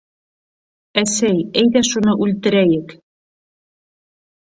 [1.01, 1.43] Әсәй...
[1.61, 2.15] әйҙә шуны...
[2.27, 2.95] үлтерәйек!